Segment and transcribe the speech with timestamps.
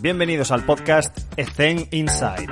[0.00, 2.46] Bienvenidos al podcast Ethen Inside.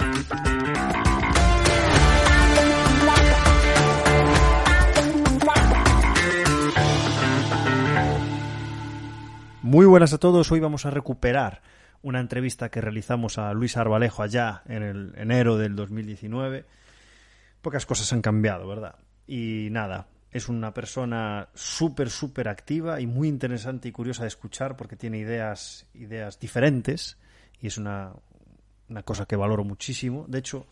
[9.63, 11.63] Muy buenas a todos, hoy vamos a recuperar
[12.03, 16.65] una entrevista que realizamos a Luis Arbalejo allá en el enero del 2019.
[17.63, 18.97] Pocas cosas han cambiado, ¿verdad?
[19.29, 24.77] Y nada, es una persona súper, súper activa y muy interesante y curiosa de escuchar
[24.77, 27.19] porque tiene ideas, ideas diferentes
[27.61, 28.13] y es una,
[28.89, 30.25] una cosa que valoro muchísimo.
[30.29, 30.67] De hecho,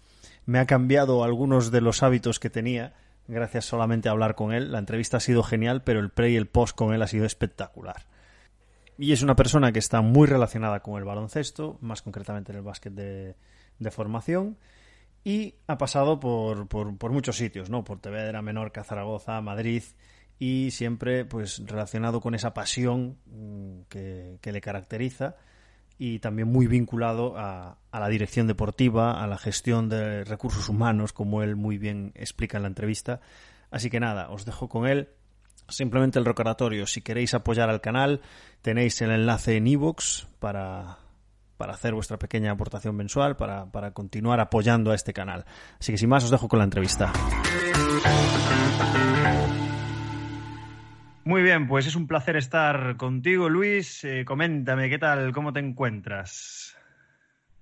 [0.46, 2.94] me ha cambiado algunos de los hábitos que tenía
[3.26, 4.72] gracias solamente a hablar con él.
[4.72, 7.24] La entrevista ha sido genial, pero el pre y el post con él ha sido
[7.24, 8.06] espectacular.
[8.96, 12.64] Y es una persona que está muy relacionada con el baloncesto, más concretamente en el
[12.64, 13.34] básquet de,
[13.78, 14.56] de formación,
[15.24, 17.82] y ha pasado por, por, por, muchos sitios, ¿no?
[17.82, 19.82] Por Tevedra, Menorca, Zaragoza, Madrid,
[20.38, 25.36] y siempre pues relacionado con esa pasión mm, que, que le caracteriza
[25.98, 31.12] y también muy vinculado a, a, la dirección deportiva, a la gestión de recursos humanos,
[31.12, 33.20] como él muy bien explica en la entrevista.
[33.70, 35.08] Así que nada, os dejo con él.
[35.68, 38.20] Simplemente el recordatorio, si queréis apoyar al canal,
[38.60, 40.98] tenéis el enlace en iVoox para,
[41.56, 45.44] para hacer vuestra pequeña aportación mensual, para, para continuar apoyando a este canal.
[45.80, 47.12] Así que sin más, os dejo con la entrevista.
[51.26, 54.04] Muy bien, pues es un placer estar contigo, Luis.
[54.04, 55.32] Eh, coméntame, ¿qué tal?
[55.32, 56.76] ¿Cómo te encuentras?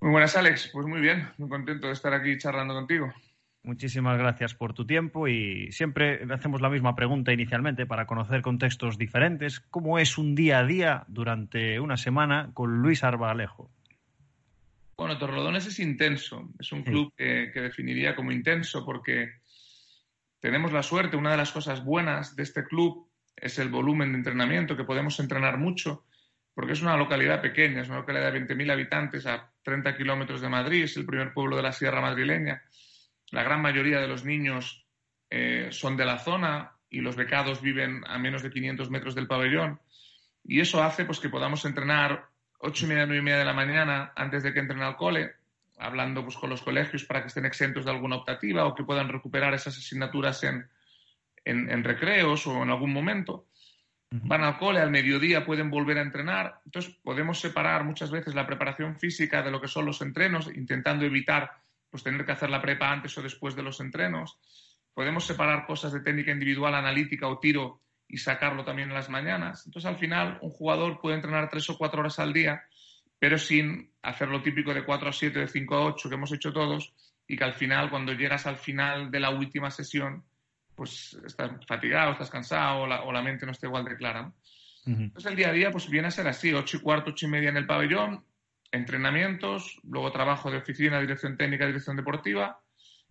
[0.00, 0.70] Muy buenas, Alex.
[0.72, 3.14] Pues muy bien, muy contento de estar aquí charlando contigo.
[3.62, 8.98] Muchísimas gracias por tu tiempo y siempre hacemos la misma pregunta inicialmente para conocer contextos
[8.98, 9.60] diferentes.
[9.60, 13.70] ¿Cómo es un día a día durante una semana con Luis Arbalejo?
[14.96, 16.50] Bueno, Torrelodones es intenso.
[16.58, 19.34] Es un club que, que definiría como intenso porque
[20.40, 23.11] tenemos la suerte, una de las cosas buenas de este club
[23.42, 26.04] es el volumen de entrenamiento, que podemos entrenar mucho,
[26.54, 30.48] porque es una localidad pequeña, es una localidad de 20.000 habitantes a 30 kilómetros de
[30.48, 32.62] Madrid, es el primer pueblo de la Sierra Madrileña.
[33.32, 34.86] La gran mayoría de los niños
[35.28, 39.26] eh, son de la zona y los becados viven a menos de 500 metros del
[39.26, 39.80] pabellón.
[40.44, 42.28] Y eso hace pues, que podamos entrenar
[42.58, 45.32] ocho y media, nueve y media de la mañana antes de que entren al cole,
[45.78, 49.08] hablando pues, con los colegios para que estén exentos de alguna optativa o que puedan
[49.08, 50.68] recuperar esas asignaturas en,
[51.44, 53.46] en, en recreos o en algún momento.
[54.14, 56.60] Van al cole, al mediodía pueden volver a entrenar.
[56.66, 61.06] Entonces, podemos separar muchas veces la preparación física de lo que son los entrenos, intentando
[61.06, 61.50] evitar
[61.88, 64.38] pues, tener que hacer la prepa antes o después de los entrenos.
[64.92, 69.64] Podemos separar cosas de técnica individual, analítica o tiro y sacarlo también en las mañanas.
[69.64, 72.64] Entonces, al final, un jugador puede entrenar tres o cuatro horas al día,
[73.18, 76.32] pero sin hacer lo típico de 4 a 7, de 5 a 8 que hemos
[76.32, 76.92] hecho todos,
[77.26, 80.24] y que al final, cuando llegas al final de la última sesión,
[80.74, 84.32] pues estás fatigado, estás cansado o la, o la mente no está igual de clara.
[84.84, 85.02] Uh -huh.
[85.04, 87.30] Entonces el día a día pues viene a ser así, ocho y cuarto, ocho y
[87.30, 88.24] media en el pabellón,
[88.70, 92.60] entrenamientos, luego trabajo de oficina, dirección técnica, dirección deportiva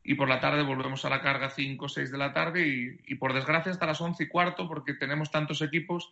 [0.04, 3.00] y por la tarde volvemos a la carga 5 o 6 de la tarde y,
[3.06, 6.12] y, por desgracia hasta las 11 y cuarto porque tenemos tantos equipos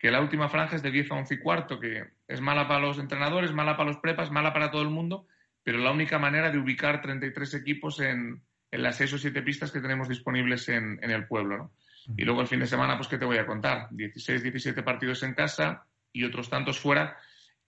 [0.00, 2.80] que la última franja es de 10 a 11 y cuarto, que es mala para
[2.80, 5.26] los entrenadores, mala para los prepas, mala para todo el mundo,
[5.62, 9.80] pero la única manera de ubicar 33 equipos en las seis o siete pistas que
[9.80, 11.56] tenemos disponibles en, en el pueblo.
[11.58, 11.72] ¿no?
[12.16, 13.88] Y luego el fin de semana, pues, ¿qué te voy a contar?
[13.90, 17.18] 16, 17 partidos en casa y otros tantos fuera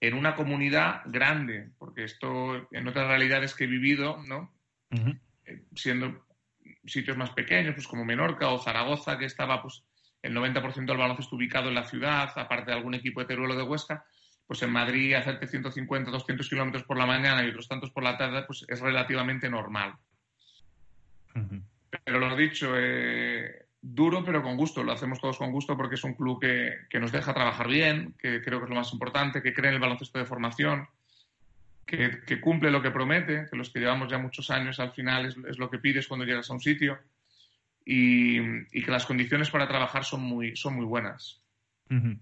[0.01, 4.53] en una comunidad grande, porque esto en otras realidades que he vivido, ¿no?
[4.91, 5.21] Uh -huh.
[5.75, 6.27] Siendo
[6.85, 9.85] sitios más pequeños, pues como Menorca o Zaragoza, que estaba, pues,
[10.23, 13.57] el 90% del baloncesto ubicado en la ciudad, aparte de algún equipo de Teruel o
[13.57, 14.05] de Huesca,
[14.47, 18.17] pues en Madrid hacerte 150, 200 kilómetros por la mañana y otros tantos por la
[18.17, 19.95] tarde, pues es relativamente normal.
[22.05, 26.05] Pero lo dicho, eh, duro pero con gusto, lo hacemos todos con gusto porque es
[26.05, 29.43] un club que, que, nos deja trabajar bien, que creo que es lo más importante,
[29.43, 30.89] que cree en el baloncesto de formación,
[31.87, 35.27] que, que cumple lo que promete, que los que llevamos ya muchos años al final
[35.27, 36.99] es, es lo que pides cuando llegas a un sitio
[37.85, 38.39] y,
[38.73, 41.43] y, que las condiciones para trabajar son muy, son muy buenas.
[41.91, 42.19] Uh -huh.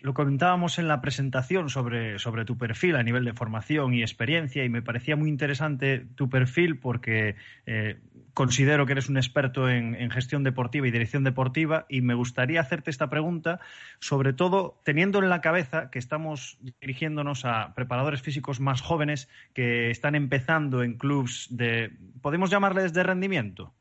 [0.00, 4.64] Lo comentábamos en la presentación sobre, sobre, tu perfil a nivel de formación y experiencia
[4.64, 7.36] y me parecía muy interesante tu perfil porque
[7.66, 7.98] eh,
[8.32, 12.62] considero que eres un experto en, en, gestión deportiva y dirección deportiva y me gustaría
[12.62, 13.60] hacerte esta pregunta,
[13.98, 19.90] sobre todo teniendo en la cabeza que estamos dirigiéndonos a preparadores físicos más jóvenes que
[19.90, 21.92] están empezando en clubs de,
[22.22, 23.74] ¿podemos llamarles de rendimiento?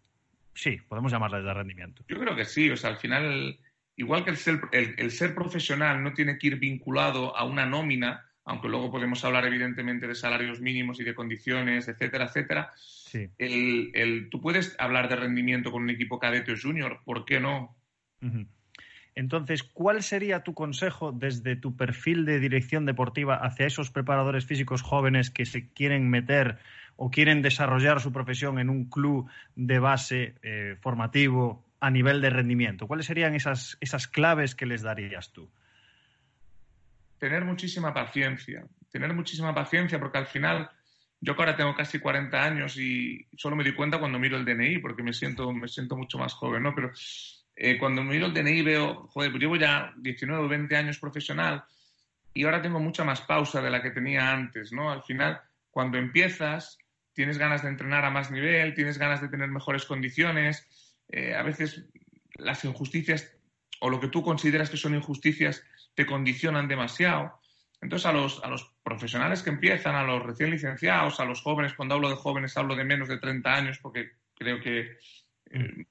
[0.54, 2.04] Sí, podemos llamarles de rendimiento.
[2.10, 3.58] Yo creo que sí, o sea, al final
[4.00, 7.66] igual que el ser, el, el ser, profesional no tiene que ir vinculado a una
[7.66, 12.72] nómina, aunque luego podemos hablar evidentemente de salarios mínimos y de condiciones, etcétera, etcétera.
[12.78, 13.30] Sí.
[13.38, 17.42] El, el, tú puedes hablar de rendimiento con un equipo cadete o junior, ¿por qué
[17.42, 17.76] no?
[19.16, 24.82] Entonces, ¿cuál sería tu consejo desde tu perfil de dirección deportiva hacia esos preparadores físicos
[24.82, 26.58] jóvenes que se quieren meter
[26.96, 32.30] o quieren desarrollar su profesión en un club de base eh, formativo a nivel de
[32.30, 32.88] rendimiento?
[32.88, 35.50] ¿Cuáles serían esas, esas claves que les darías tú?
[37.18, 40.70] Tener muchísima paciencia, tener muchísima paciencia porque al final
[41.22, 44.46] yo que ahora tengo casi 40 años y solo me di cuenta cuando miro el
[44.46, 46.74] DNI porque me siento, me siento mucho más joven, ¿no?
[46.74, 46.92] Pero
[47.56, 51.64] eh, cuando miro el DNI veo, joder, pues llevo ya 19 o 20 años profesional
[52.34, 54.92] y ahora tengo mucha más pausa de la que tenía antes, ¿no?
[54.92, 55.42] Al final,
[55.72, 56.78] cuando empiezas,
[57.14, 60.66] tienes ganas de entrenar a más nivel, tienes ganas de tener mejores condiciones,
[61.10, 61.86] eh, a veces
[62.36, 63.36] las injusticias
[63.82, 65.64] o lo que tú consideras que son injusticias
[65.96, 67.40] te condicionan demasiado.
[67.82, 71.74] Entonces, a los, a los profesionales que empiezan, a los recién licenciados, a los jóvenes,
[71.74, 74.98] cuando hablo de jóvenes hablo de menos de 30 años porque creo que
[75.52, 75.86] eh,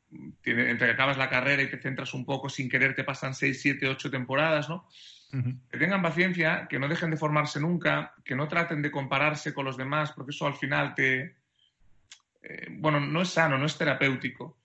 [0.45, 3.61] entre que acabas la carrera y te centras un poco sin querer te pasan 6,
[3.61, 4.89] 7, 8 temporadas, ¿no?
[5.31, 9.67] Que tengan paciencia, que no dejen de formarse nunca, que no traten de compararse con
[9.67, 11.37] los demás, porque eso al final te...
[12.41, 14.58] Eh, bueno, no es sano, no es terapéutico.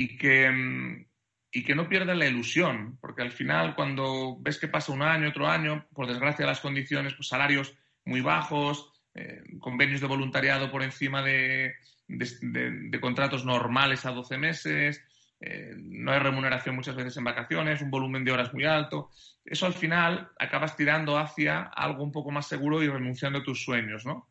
[0.00, 1.06] Y que, mm,
[1.50, 5.28] y que no pierdan la ilusión, porque al final cuando ves que pasa un año,
[5.28, 7.74] otro año, por desgracia las condiciones, pues salarios
[8.04, 11.74] muy bajos, eh, convenios de voluntariado por encima de,
[12.06, 15.04] de, contratos normales a 12 meses,
[15.40, 19.10] eh, no hay remuneración muchas veces en vacaciones, un volumen de horas muy alto.
[19.44, 23.64] Eso al final acabas tirando hacia algo un poco más seguro y renunciando a tus
[23.64, 24.28] sueños, ¿no?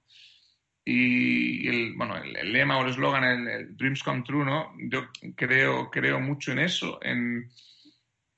[0.90, 4.72] Y el, bueno, el, lema o el eslogan, el, Dreams Come True, ¿no?
[4.90, 7.52] Yo creo, creo mucho en eso, en,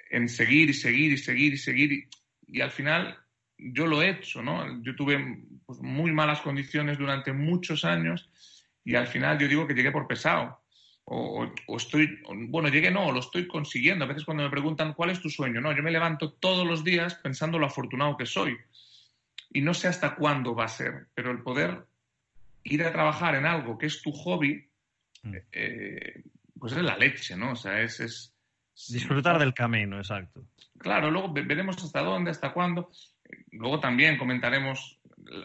[0.09, 2.09] en seguir y seguir y seguir y seguir.
[2.47, 3.19] Y, al final
[3.55, 4.81] yo lo he hecho, ¿no?
[4.81, 8.27] Yo tuve pues, muy malas condiciones durante muchos años
[8.83, 10.59] y al final yo digo que llegué por pesado.
[11.03, 14.05] O, estoy, bueno, llegué no, lo estoy consiguiendo.
[14.05, 16.83] A veces cuando me preguntan cuál es tu sueño, no, yo me levanto todos los
[16.83, 18.57] días pensando lo afortunado que soy.
[19.51, 21.88] Y no sé hasta cuándo va a ser, pero el poder
[22.69, 24.69] ir a trabajar en algo que es tu hobby,
[25.23, 25.35] mm.
[25.51, 26.23] eh,
[26.57, 27.51] pues es la leche, ¿no?
[27.51, 28.35] O sea, es, es
[28.87, 30.47] Disfrutar del camino, exacto.
[30.77, 32.89] Claro, luego veremos hasta dónde, hasta cuándo.
[33.51, 34.99] Luego también comentaremos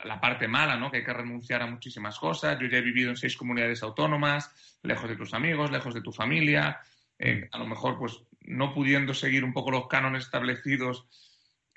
[0.05, 0.91] la parte mala, ¿no?
[0.91, 2.59] Que hay que renunciar a muchísimas cosas.
[2.61, 6.13] Yo ya he vivido en seis comunidades autónomas, lejos de tus amigos, lejos de tu
[6.13, 6.81] familia,
[7.19, 11.09] eh, a lo mejor pues no pudiendo seguir un poco los cánones establecidos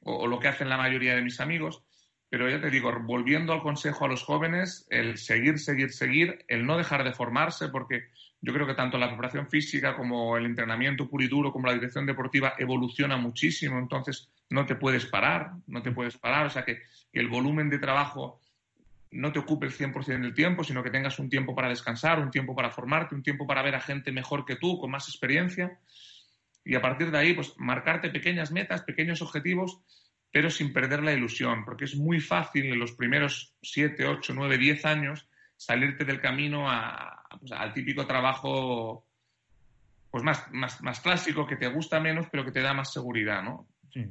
[0.03, 1.83] o, lo que hacen la mayoría de mis amigos.
[2.29, 6.65] Pero ya te digo, volviendo al consejo a los jóvenes, el seguir, seguir, seguir, el
[6.65, 8.09] no dejar de formarse, porque
[8.41, 11.73] yo creo que tanto la preparación física como el entrenamiento puro y duro, como la
[11.73, 13.79] dirección deportiva, evoluciona muchísimo.
[13.79, 16.45] Entonces, no te puedes parar, no te puedes parar.
[16.45, 16.81] O sea que,
[17.13, 18.39] el volumen de trabajo
[19.09, 22.29] no te ocupe el 100% del tiempo, sino que tengas un tiempo para descansar, un
[22.29, 25.79] tiempo para formarte, un tiempo para ver a gente mejor que tú, con más experiencia.
[26.63, 29.79] Y a partir de ahí, pues marcarte pequeñas metas, pequeños objetivos,
[30.31, 34.57] pero sin perder la ilusión, porque es muy fácil en los primeros 7, 8, 9,
[34.57, 36.67] 10 años salirte del camino
[37.39, 39.05] pues, al típico trabajo
[40.11, 43.43] pues más, más, más clásico, que te gusta menos, pero que te da más seguridad,
[43.43, 43.67] ¿no?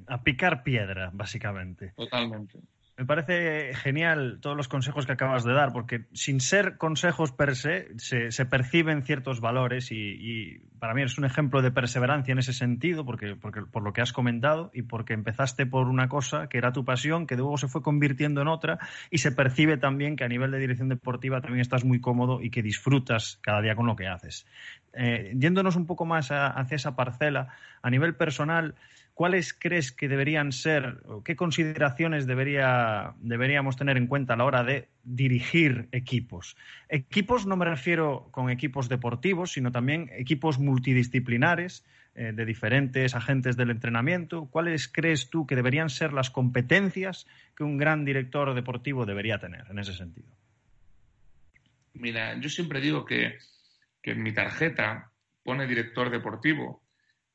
[0.09, 1.93] a picar piedra, básicamente.
[1.97, 2.59] Totalmente.
[2.99, 7.55] Me parece genial todos los consejos que acabas de dar, porque sin ser consejos per
[7.55, 12.55] se, se, perciben ciertos valores y, para mí es un ejemplo de perseverancia en ese
[12.55, 16.57] sentido, porque, porque, por lo que has comentado y porque empezaste por una cosa que
[16.57, 18.79] era tu pasión, que luego se fue convirtiendo en otra
[19.11, 22.49] y se percibe también que a nivel de dirección deportiva también estás muy cómodo y
[22.49, 24.47] que disfrutas cada día con lo que haces.
[24.95, 27.49] Eh, yéndonos un poco más hacia esa parcela,
[27.83, 28.75] a nivel personal,
[29.17, 34.45] ¿cuáles crees que deberían ser o qué consideraciones debería, deberíamos tener en cuenta a la
[34.45, 36.55] hora de dirigir equipos?
[36.91, 41.83] Equipos no me refiero con equipos deportivos, sino también equipos multidisciplinares
[42.15, 44.51] eh, de diferentes agentes del entrenamiento.
[44.51, 49.65] ¿Cuáles crees tú que deberían ser las competencias que un gran director deportivo debería tener
[49.71, 50.29] en ese sentido?
[51.95, 53.39] Mira, yo siempre digo que,
[54.03, 55.11] que en mi tarjeta
[55.43, 56.83] pone director deportivo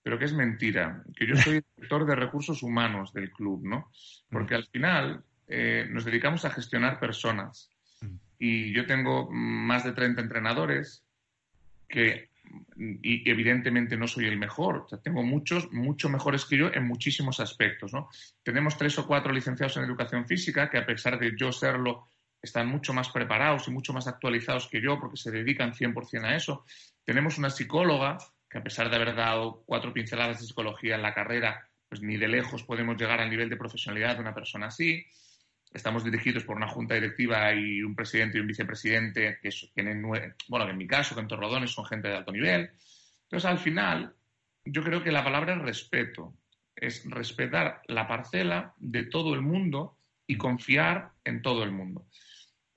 [0.04, 3.92] pero que es mentira, que yo soy director de recursos humanos del club, ¿no?
[4.30, 7.70] Porque al final eh, nos dedicamos a gestionar personas
[8.40, 11.04] y yo tengo más de 30 entrenadores
[11.88, 12.32] que
[12.78, 17.94] y evidentemente no soy el mejor, tengo muchos, mucho mejores que yo en muchísimos aspectos,
[17.94, 18.10] ¿no?
[18.44, 22.08] Tenemos tres o cuatro licenciados en educación física que a pesar de yo serlo,
[22.42, 26.36] están mucho más preparados y mucho más actualizados que yo porque se dedican 100% a
[26.36, 26.66] eso.
[27.06, 28.18] Tenemos una psicóloga
[28.52, 32.18] que a pesar de haber dado cuatro pinceladas de psicología en la carrera, pues ni
[32.18, 35.06] de lejos podemos llegar al nivel de profesionalidad de una persona así.
[35.74, 40.70] Estamos dirigidos por una junta directiva y un presidente y un vicepresidente que tienen, bueno,
[40.70, 42.72] en mi caso, que en Torrodones son gente de alto nivel.
[43.24, 44.14] Entonces, al final,
[44.66, 46.34] yo creo que la palabra es respeto.
[46.76, 52.08] es respetar la parcela de todo el mundo y confiar en todo el mundo.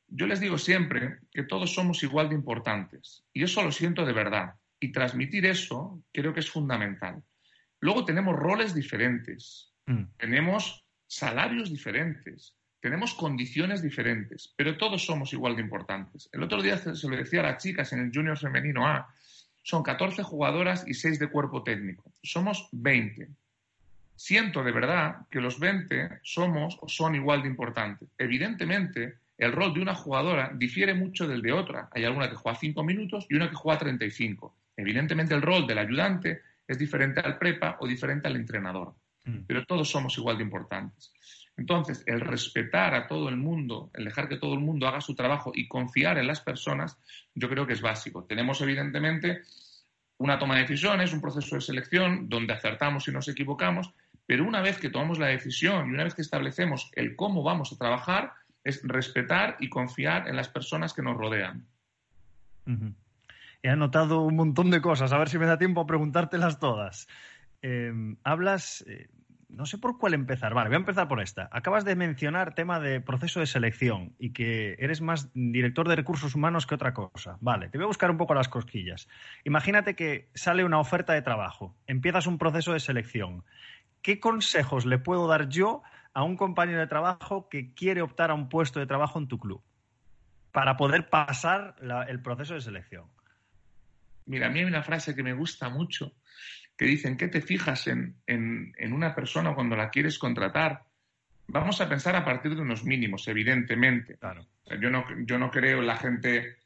[0.07, 4.12] Yo les digo siempre que todos somos igual de importantes y eso lo siento de
[4.12, 4.54] verdad
[4.85, 7.23] y transmitir eso creo que es fundamental.
[7.81, 10.05] Luego tenemos roles diferentes, mm.
[10.19, 16.29] tenemos salarios diferentes, tenemos condiciones diferentes, pero todos somos igual de importantes.
[16.33, 19.09] El otro día se lo decía a las chicas en el Junior Femenino A,
[19.62, 22.12] son 14 jugadoras y 6 de cuerpo técnico.
[22.23, 23.29] Somos 20.
[24.17, 28.11] Siento de verdad que los 20 somos o son igual de importantes.
[28.19, 31.88] Evidentemente, el rol de una jugadora difiere mucho del de otra.
[31.93, 34.55] Hay alguna que juega 5 minutos y una que juega 35.
[34.76, 38.95] Evidentemente, el rol del ayudante es diferente al prepa o diferente al entrenador.
[39.25, 39.40] Mm.
[39.47, 41.12] Pero todos somos igual de importantes.
[41.57, 45.14] Entonces, el respetar a todo el mundo, el dejar que todo el mundo haga su
[45.14, 46.99] trabajo y confiar en las personas,
[47.35, 48.25] yo creo que es básico.
[48.25, 49.43] Tenemos, evidentemente,
[50.19, 53.93] una toma de decisiones, un proceso de selección donde acertamos y nos equivocamos,
[54.26, 57.73] pero una vez que tomamos la decisión y una vez que establecemos el cómo vamos
[57.73, 58.33] a trabajar,
[58.64, 61.66] es respetar y confiar en las personas que nos rodean.
[63.64, 67.09] He anotado un montón de cosas, a ver si me da tiempo a preguntártelas todas.
[67.62, 69.09] Eh, hablas, eh,
[69.49, 70.52] no sé por cuál empezar.
[70.52, 71.49] Vale, voy a empezar por esta.
[71.50, 76.35] Acabas de mencionar tema de proceso de selección y que eres más director de recursos
[76.35, 77.38] humanos que otra cosa.
[77.40, 79.09] Vale, te voy a buscar un poco las cosquillas.
[79.44, 83.44] Imagínate que sale una oferta de trabajo, empiezas un proceso de selección.
[84.02, 88.35] ¿Qué consejos le puedo dar yo a un compañero de trabajo que quiere optar a
[88.35, 89.62] un puesto de trabajo en tu club
[90.52, 91.76] para poder pasar
[92.09, 93.13] el proceso de selección?
[94.26, 96.14] Mira, a mí hay una frase que me gusta mucho
[96.76, 98.16] que dicen, ¿qué te fijas en,
[98.81, 100.83] una persona cuando la quieres contratar?
[101.47, 104.16] Vamos a pensar a partir de unos mínimos, evidentemente.
[104.16, 104.47] Claro.
[104.81, 106.57] yo, no, yo no creo en la gente, eh,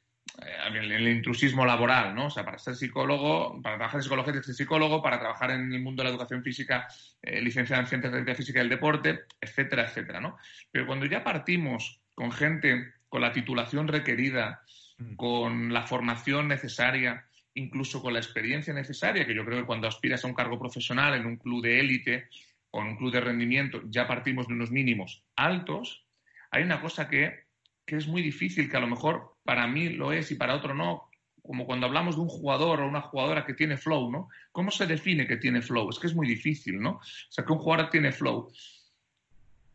[0.66, 2.26] en el intrusismo laboral, ¿no?
[2.26, 5.50] O sea, para ser psicólogo, para trabajar en psicología tienes que ser psicólogo, para trabajar
[5.50, 6.88] en el mundo de la educación física,
[7.20, 10.38] eh, licenciado en ciencias de la física y el deporte, etcétera, etcétera, ¿no?
[10.70, 14.62] Pero cuando ya partimos con gente con la titulación requerida,
[14.98, 15.16] mm.
[15.16, 17.27] con la formación necesaria,
[17.58, 21.14] incluso con la experiencia necesaria, que yo creo que cuando aspiras a un cargo profesional
[21.14, 22.28] en un club de élite
[22.70, 26.06] o en un club de rendimiento ya partimos de unos mínimos altos,
[26.50, 27.46] hay una cosa que,
[27.86, 31.08] es muy difícil, que a lo mejor para mí lo es y para otro no,
[31.42, 34.28] como cuando hablamos de un jugador o una jugadora que tiene flow, ¿no?
[34.52, 35.88] ¿Cómo se define que tiene flow?
[35.88, 36.90] Es que es muy difícil, ¿no?
[36.90, 38.52] O sea, que un jugador tiene flow.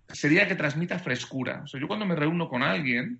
[0.08, 1.62] Sería que transmita frescura.
[1.64, 3.20] O sea, yo cuando me reúno con alguien,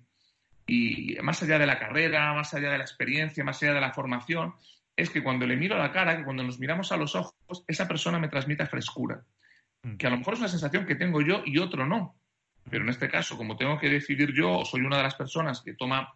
[0.66, 3.92] y más allá de la carrera, más allá de la experiencia, más allá de la
[3.92, 4.54] formación,
[4.96, 7.64] es que cuando le miro a la cara, que cuando nos miramos a los ojos,
[7.66, 9.24] esa persona me transmite frescura.
[9.82, 9.96] Mm.
[9.96, 12.16] Que a lo mejor es una sensación que tengo yo y otro no.
[12.70, 15.60] Pero en este caso, como tengo que decidir yo, o soy una de las personas
[15.60, 16.14] que toma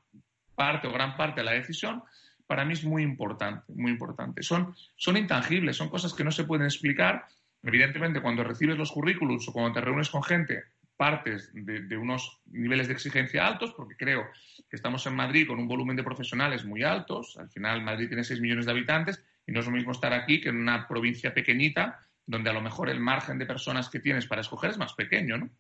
[0.55, 2.03] parte o gran parte de la decisión,
[2.47, 4.43] para mí es muy importante, muy importante.
[4.43, 7.27] Son, son intangibles, son cosas que no se pueden explicar.
[7.63, 10.65] Evidentemente, cuando recibes los currículos o cuando te reúnes con gente,
[10.99, 14.27] partes de, unos niveles de exigencia altos, porque creo
[14.69, 17.39] que estamos en Madrid con un volumen de profesionales muy altos.
[17.39, 20.41] Al final, Madrid tiene 6 millones de habitantes y no es lo mismo estar aquí
[20.41, 24.27] que en una provincia pequeñita, donde a lo mejor el margen de personas que tienes
[24.27, 25.51] para escoger es más pequeño, ¿no?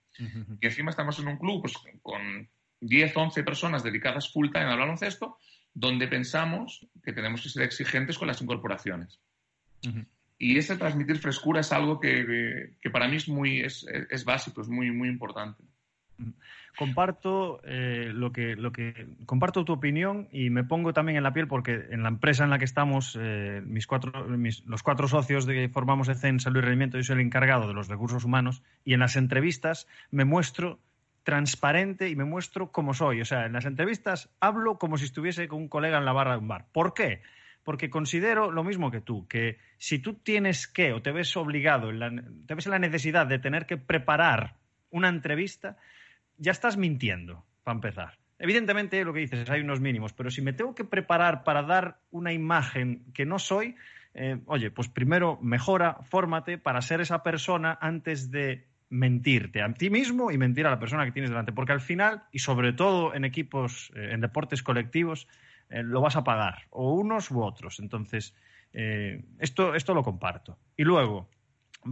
[0.60, 4.78] Y encima estamos en un club pues, con 10, 11 personas dedicadas full time al
[4.78, 5.38] baloncesto,
[5.72, 9.20] donde pensamos que tenemos que ser exigentes con las incorporaciones.
[10.38, 13.84] Y ese transmitir frescura es algo que, para mí es, muy, es,
[14.24, 15.64] básico, es muy, muy importante.
[16.76, 21.32] Comparto eh, lo, que, lo que comparto tu opinión y me pongo también en la
[21.32, 24.12] piel porque en la empresa en la que estamos, eh, mis cuatro,
[24.66, 27.88] los cuatro socios que formamos ECEN Salud y Rendimiento, yo soy el encargado de los
[27.88, 30.78] recursos humanos y en las entrevistas me muestro
[31.24, 33.20] transparente y me muestro como soy.
[33.20, 36.32] O sea, en las entrevistas hablo como si estuviese con un colega en la barra
[36.32, 36.66] de un bar.
[36.72, 37.22] ¿Por qué?
[37.68, 41.90] Porque considero lo mismo que tú, que si tú tienes que o te ves obligado,
[42.46, 44.54] te ves en la necesidad de tener que preparar
[44.88, 45.76] una entrevista,
[46.38, 48.18] ya estás mintiendo, para empezar.
[48.38, 51.98] Evidentemente, lo que dices, hay unos mínimos, pero si me tengo que preparar para dar
[52.10, 53.76] una imagen que no soy,
[54.14, 59.90] eh, oye, pues primero mejora, fórmate para ser esa persona antes de mentirte a ti
[59.90, 61.52] mismo y mentir a la persona que tienes delante.
[61.52, 65.28] Porque al final, y sobre todo en equipos, eh, en deportes colectivos,
[65.70, 67.80] eh, lo vas a pagar, o unos u otros.
[67.80, 68.34] Entonces,
[68.72, 70.58] eh, esto, esto lo comparto.
[70.76, 71.28] Y luego,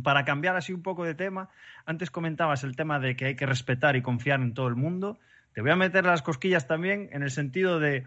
[0.02, 1.48] para cambiar así un poco de tema,
[1.84, 5.18] antes comentabas el tema de que hay que respetar y confiar en todo el mundo.
[5.52, 8.04] Te voy a meter las cosquillas también en el sentido de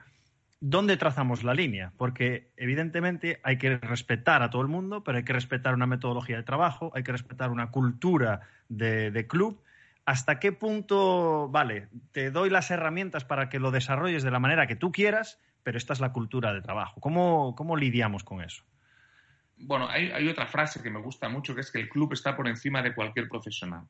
[0.61, 5.23] dónde trazamos la línea, porque evidentemente hay que respetar a todo el mundo, pero hay
[5.23, 9.63] que respetar una metodología de trabajo, hay que respetar una cultura de, de club.
[10.05, 14.67] ¿Hasta qué punto, vale, te doy las herramientas para que lo desarrolles de la manera
[14.67, 16.99] que tú quieras, pero esta es la cultura de trabajo.
[17.01, 18.63] ¿Cómo, lidiamos con eso?
[19.61, 22.37] bueno, hay, hay, otra frase que me gusta mucho, que es que el club está
[22.37, 23.83] por encima de cualquier profesional.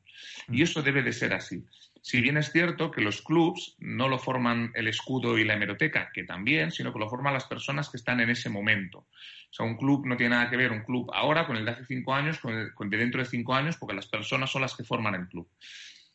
[0.48, 0.62] Y mm.
[0.64, 1.64] eso debe de ser así.
[2.02, 6.10] Si bien es cierto que los clubs no lo forman el escudo y la hemeroteca,
[6.12, 8.98] que también, sino que lo forman las personas que están en ese momento.
[8.98, 11.72] O sea, un club no tiene nada que ver un club ahora con el de
[11.72, 14.74] hace cinco años, con el de dentro de cinco años, porque las personas son las
[14.74, 15.48] que forman el club.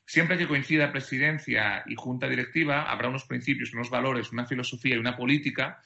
[0.06, 5.00] Siempre que coincida presidencia y junta directiva, habrá unos principios, unos valores, una filosofía y
[5.00, 5.82] una política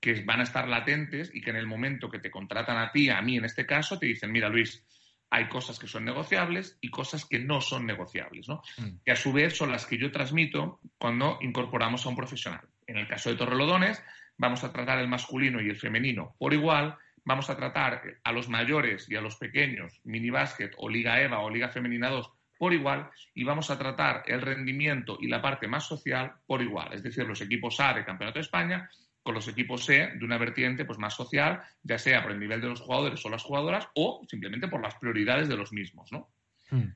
[0.00, 3.08] que van a estar latentes y que en el momento que te contratan a ti,
[3.08, 4.84] a mí en este caso, te dicen, mira Luis,
[5.30, 8.62] hay cosas que son negociables y cosas que no son negociables, ¿no?
[8.76, 8.98] Mm.
[9.02, 12.68] Que a su vez son las que yo transmito cuando incorporamos a un profesional.
[12.86, 14.02] En el caso de Torrelodones,
[14.36, 18.50] vamos a tratar el masculino y el femenino por igual, vamos a tratar a los
[18.50, 22.72] mayores y a los pequeños, mini básquet o Liga EVA o Liga Femenina 2 por
[22.72, 27.02] igual y vamos a tratar el rendimiento y la parte más social por igual, es
[27.02, 28.88] decir, los equipos A de Campeonato de España
[29.24, 32.60] con los equipos C de una vertiente pues, más social, ya sea por el nivel
[32.60, 36.12] de los jugadores o las jugadoras o simplemente por las prioridades de los mismos.
[36.12, 36.28] ¿no?
[36.70, 36.92] Hmm.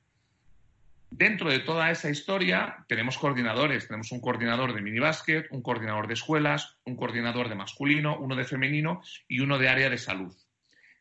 [1.09, 3.87] Dentro de toda esa historia tenemos coordinadores.
[3.87, 8.45] Tenemos un coordinador de minibásquet, un coordinador de escuelas, un coordinador de masculino, uno de
[8.45, 10.35] femenino y uno de área de salud.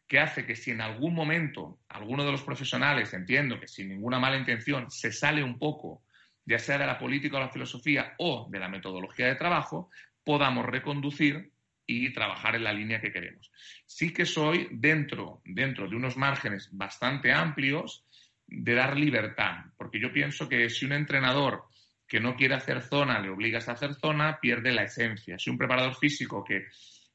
[0.09, 4.19] Que hace que si en algún momento alguno de los profesionales, entiendo que sin ninguna
[4.19, 6.03] mala intención, se sale un poco,
[6.45, 9.91] ya sea de la política o la filosofía o de la metodología de trabajo,
[10.25, 11.53] podamos reconducir
[11.87, 13.51] y trabajar en la línea que queremos.
[13.87, 18.05] Sí que soy dentro, dentro de unos márgenes bastante amplios
[18.47, 21.65] de dar libertad, porque yo pienso que si un entrenador
[22.07, 25.39] que no quiere hacer zona le obligas a hacer zona, pierde la esencia.
[25.39, 26.67] Si un preparador físico que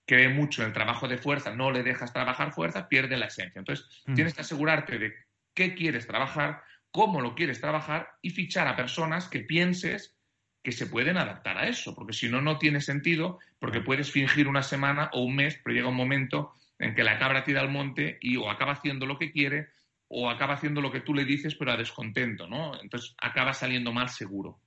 [0.06, 3.60] cree mucho en el trabajo de fuerza no le dejas trabajar fuerza, pierde la esencia.
[3.60, 4.14] Entonces, mm.
[4.16, 5.14] tienes que asegurarte de
[5.54, 10.16] qué quieres trabajar, cómo lo quieres trabajar y fichar a personas que pienses
[10.64, 14.48] que se pueden adaptar a eso, porque si no, no tiene sentido, porque puedes fingir
[14.48, 17.70] una semana o un mes, pero llega un momento en que la cabra tira al
[17.70, 19.70] monte y o acaba haciendo lo que quiere
[20.08, 22.80] o acaba haciendo lo que tú le dices, pero a descontento, ¿no?
[22.80, 24.60] Entonces acaba saliendo mal seguro.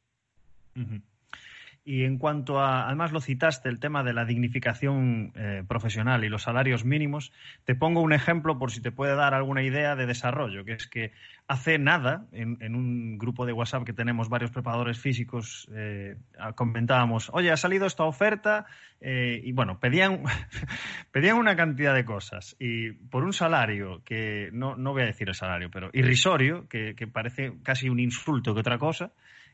[1.88, 6.28] Y en cuanto a, además lo citaste, el tema de la dignificación eh, profesional y
[6.28, 7.32] los salarios mínimos,
[7.64, 10.88] te pongo un ejemplo por si te puede dar alguna idea de desarrollo, que es
[10.88, 11.12] que
[11.46, 16.16] hace nada, en, un grupo de WhatsApp que tenemos varios preparadores físicos, eh,
[16.56, 18.66] comentábamos, oye, ha salido esta oferta
[19.00, 20.25] eh, y bueno, pedían,
[21.12, 22.56] pedían una cantidad de cosas.
[22.58, 26.96] Y por un salario que, no, no voy a decir el salario, pero irrisorio, que,
[26.96, 29.12] que parece casi un insulto que otra cosa,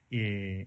[0.08, 0.66] y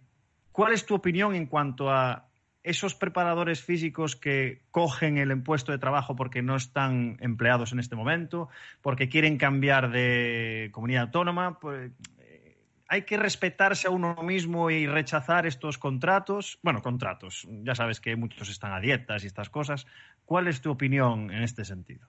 [0.55, 2.29] ¿Cuál es tu opinión en cuanto a
[2.63, 7.97] esos preparadores físicos que cogen el impuesto de trabajo porque no están empleados en este
[7.97, 8.47] momento,
[8.81, 11.59] porque quieren cambiar de comunidad autónoma?
[11.59, 16.57] Pues, eh, ¿Hay que respetarse a uno mismo y rechazar estos contratos?
[16.63, 17.45] Bueno, contratos.
[17.63, 19.85] Ya sabes que muchos están a dietas y estas cosas.
[20.23, 22.07] ¿Cuál es tu opinión en este sentido?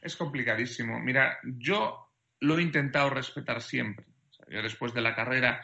[0.00, 0.98] Es complicadísimo.
[0.98, 2.10] Mira, yo
[2.40, 4.06] lo he intentado respetar siempre.
[4.48, 5.60] yo después de la carrera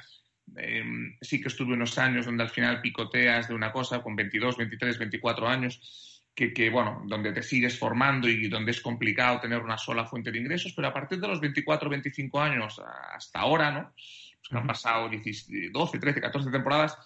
[0.56, 4.56] Em, sí que estuve unos años donde al final picoteas de una cosa con 22,
[4.56, 9.76] 23, 24 años, que, bueno, donde te sigues formando y donde es complicado tener una
[9.76, 12.80] sola fuente de ingresos, pero a partir de los 24, 25 años
[13.14, 13.92] hasta ahora, ¿no?
[14.40, 16.96] Pues han pasado 12, 13, 14 temporadas,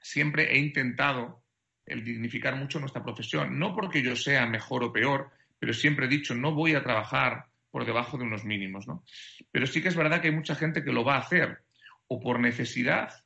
[0.00, 1.42] siempre he intentado
[1.86, 3.58] el dignificar mucho nuestra profesión.
[3.58, 7.46] No porque yo sea mejor o peor, pero siempre he dicho, no voy a trabajar
[7.70, 9.04] por debajo de unos mínimos, ¿no?
[9.50, 11.62] Pero sí que es verdad que hay mucha gente que lo va a hacer
[12.12, 13.24] o por necesidad,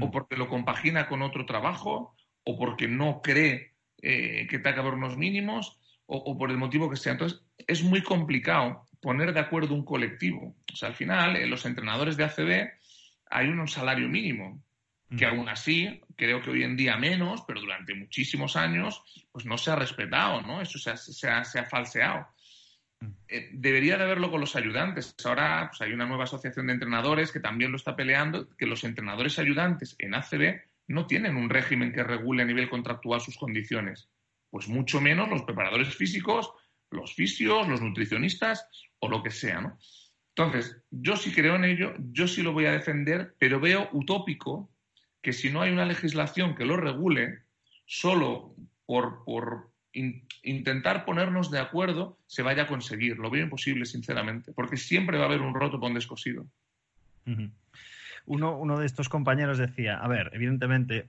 [0.00, 0.10] o mm.
[0.10, 4.94] porque lo compagina con otro trabajo, o porque no cree eh, que tenga que haber
[4.94, 7.12] unos mínimos, o, por el motivo que sea.
[7.12, 10.56] Entonces, es muy complicado poner de acuerdo un colectivo.
[10.72, 12.70] O sea, al final, en los entrenadores de ACB
[13.30, 14.60] hay un salario mínimo,
[15.16, 15.30] que mm.
[15.30, 19.70] aún así, creo que hoy en día menos, pero durante muchísimos años, pues no se
[19.70, 20.60] ha respetado, ¿no?
[20.60, 22.26] Eso se ha falseado.
[23.28, 25.14] Eh, debería de haberlo con los ayudantes.
[25.24, 28.84] Ahora pues, hay una nueva asociación de entrenadores que también lo está peleando, que los
[28.84, 34.08] entrenadores ayudantes en ACB no tienen un régimen que regule a nivel contractual sus condiciones.
[34.50, 36.52] Pues mucho menos los preparadores físicos,
[36.90, 38.68] los fisios, los nutricionistas
[39.00, 39.78] o lo que sea, ¿no?
[40.36, 44.68] Entonces, yo sí creo en ello, yo sí lo voy a defender, pero veo utópico
[45.22, 47.44] que si no hay una legislación que lo regule,
[47.86, 49.73] solo por, por
[50.42, 53.18] intentar ponernos de acuerdo se vaya a conseguir.
[53.18, 56.46] Lo veo imposible, sinceramente, porque siempre va a haber un roto con descosido.
[58.26, 61.08] uno, uno de estos compañeros decía, a ver, evidentemente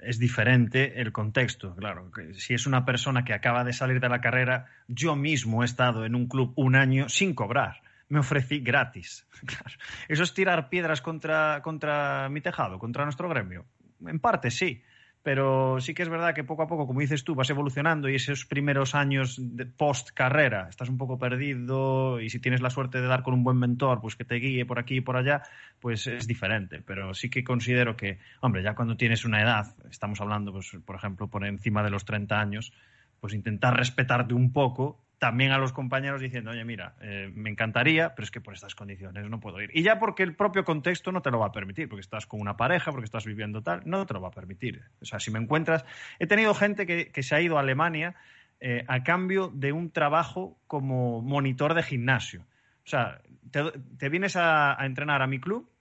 [0.00, 1.74] es diferente el contexto.
[1.76, 5.66] Claro, si es una persona que acaba de salir de la carrera, yo mismo he
[5.66, 7.82] estado en un club un año sin cobrar.
[8.08, 9.26] Me ofrecí gratis.
[10.08, 13.66] Eso es tirar piedras contra, contra mi tejado, contra nuestro gremio.
[14.06, 14.82] En parte sí,
[15.24, 18.16] pero sí que es verdad que poco a poco, como dices tú, vas evolucionando y
[18.16, 23.00] esos primeros años de post carrera estás un poco perdido y si tienes la suerte
[23.00, 25.42] de dar con un buen mentor, pues que te guíe por aquí y por allá,
[25.80, 26.82] pues es diferente.
[26.82, 30.96] Pero sí que considero que, hombre, ya cuando tienes una edad, estamos hablando, pues, por
[30.96, 32.74] ejemplo, por encima de los 30 años,
[33.18, 38.14] pues intentar respetarte un poco también a los compañeros diciendo, oye, mira, eh, me encantaría,
[38.14, 39.70] pero es que por estas condiciones no puedo ir.
[39.72, 42.40] Y ya porque el propio contexto no te lo va a permitir, porque estás con
[42.40, 44.82] una pareja, porque estás viviendo tal, no te lo va a permitir.
[45.00, 45.84] O sea, si me encuentras,
[46.18, 48.14] he tenido gente que, se ha ido a Alemania
[48.60, 52.42] eh, a cambio de un trabajo como monitor de gimnasio.
[52.84, 55.73] O sea, te, vienes a entrenar a mi club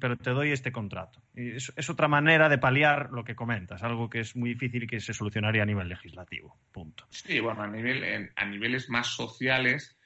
[0.00, 1.22] pero te doy este contrato.
[1.34, 4.86] Es, es, otra manera de paliar lo que comentas, algo que es muy difícil y
[4.86, 6.58] que se solucionaría a nivel legislativo.
[6.72, 7.06] Punto.
[7.10, 9.98] Sí, bueno, a, nivel, a niveles más sociales,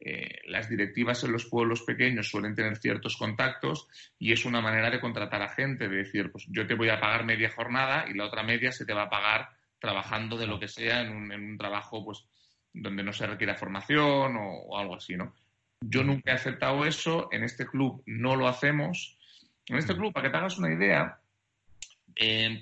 [0.00, 3.86] eh, las directivas en los pueblos pequeños suelen tener ciertos contactos
[4.18, 7.00] y es una manera de contratar a gente, de decir, pues yo te voy a
[7.00, 10.58] pagar media jornada y la otra media se te va a pagar trabajando de lo
[10.58, 12.26] que sea en un, en un trabajo pues
[12.72, 15.34] donde no se requiera formación o algo así, ¿no?
[15.82, 19.18] Yo nunca he aceptado eso, en este club no lo hacemos.
[19.66, 21.18] En este club, para que te hagas una idea,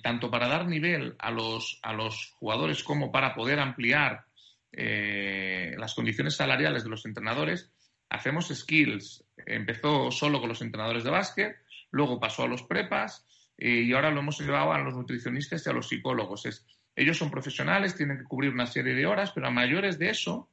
[0.03, 4.25] tanto para dar nivel a los, a los jugadores como para poder ampliar
[4.73, 7.71] eh, las condiciones salariales de los entrenadores,
[8.09, 9.25] hacemos skills.
[9.47, 11.57] Empezó solo con los entrenadores de básquet,
[11.91, 13.27] luego pasó a los prepas
[13.59, 16.47] eh, y ahora lo hemos llevado a los nutricionistas y a los psicólogos.
[16.47, 20.11] Es, ellos son profesionales, tienen que cubrir una serie de horas, pero a mayores de
[20.11, 20.49] eso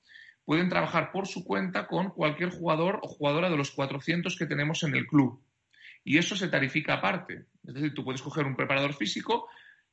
[0.48, 4.82] pueden trabajar por su cuenta con cualquier jugador o jugadora de los 400 que tenemos
[4.84, 5.44] en el club.
[6.06, 7.48] Y eso se tarifica aparte.
[7.68, 9.50] Es decir, tú puedes coger un preparador físico,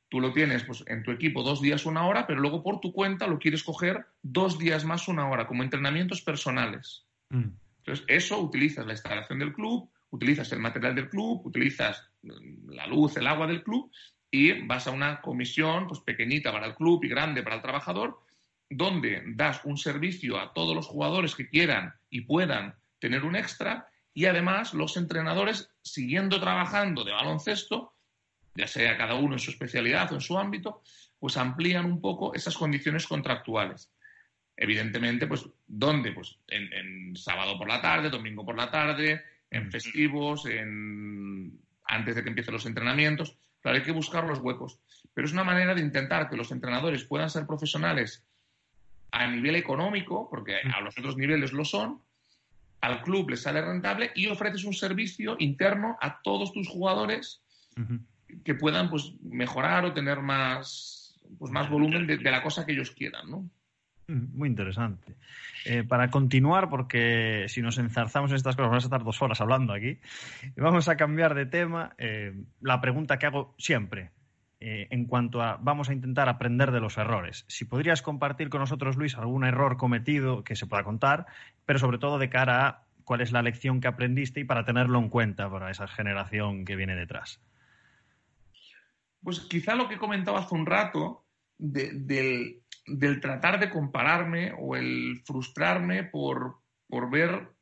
[0.07, 2.93] tú lo tienes pues, en tu equipo dos días, una hora, pero luego por tu
[2.93, 7.03] cuenta lo quieres coger dos días más, una hora, como entrenamientos personales.
[7.31, 7.49] Mm.
[7.79, 13.17] Entonces, eso utilizas la instalación del club, utilizas el material del club, utilizas la luz,
[13.17, 13.91] el agua del club
[14.31, 18.21] y vas a una comisión pues, pequeñita para el club y grande para el trabajador
[18.69, 23.87] donde das un servicio a todos los jugadores que quieran y puedan tener un extra
[24.13, 27.93] y además los entrenadores siguiendo trabajando de baloncesto,
[28.55, 30.81] ya sea cada uno en su especialidad o en su ámbito,
[31.19, 33.91] pues amplían un poco esas condiciones contractuales.
[34.55, 36.13] Evidentemente, pues, ¿dónde?
[36.13, 41.59] Pues en, sábado por la tarde, domingo por la tarde, en festivos, en...
[41.83, 43.37] antes de que empiecen los entrenamientos.
[43.61, 44.79] Claro, hay que buscar los huecos.
[45.13, 48.23] Pero es una manera de intentar que los entrenadores puedan ser profesionales
[49.15, 52.01] a nivel económico, porque a los otros niveles lo son,
[52.81, 57.41] al club le sale rentable y ofreces un servicio interno a todos tus jugadores
[58.43, 62.91] que puedan pues, mejorar o tener más, pues, más volumen de, la cosa que ellos
[62.91, 63.49] quieran, ¿no?
[64.07, 65.15] Muy interesante.
[65.65, 69.41] Eh, para continuar, porque si nos enzarzamos en estas cosas, vamos a estar dos horas
[69.41, 69.97] hablando aquí.
[70.57, 71.95] Vamos a cambiar de tema.
[71.97, 74.11] Eh, la pregunta que hago siempre:
[74.67, 77.45] eh, en cuanto a vamos a intentar aprender de los errores.
[77.47, 81.27] Si podrías compartir con nosotros, Luis, algún error cometido que se pueda contar,
[81.67, 84.97] pero sobre todo de cara a cuál es la lección que aprendiste y para tenerlo
[84.97, 87.39] en cuenta para esa generación que viene detrás.
[89.21, 91.27] Pues quizá lo que he comentado hace un rato
[91.59, 92.63] del,
[93.21, 96.55] tratar de compararme o el frustrarme por,
[96.87, 97.54] por ver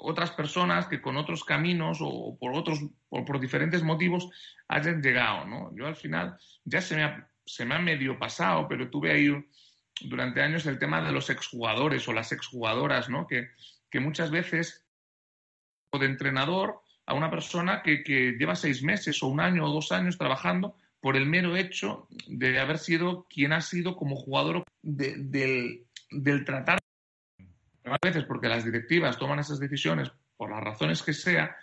[0.00, 4.28] otras personas que con otros caminos o por otros o por diferentes motivos
[4.68, 5.70] hayan llegado, ¿no?
[5.76, 9.28] Yo al final ya se me ha, se me ha medio pasado, pero tuve ahí
[10.02, 13.26] durante años el tema de los exjugadores o las exjugadoras, ¿no?
[13.26, 13.50] Que,
[13.90, 14.86] que muchas veces
[15.92, 19.72] o de entrenador a una persona que, que, lleva seis meses o un año o
[19.72, 24.62] dos años trabajando por el mero hecho de haber sido quien ha sido como jugador
[24.82, 26.78] del, del tratar
[27.84, 31.56] a veces porque las directivas toman esas decisiones por las razones que sea,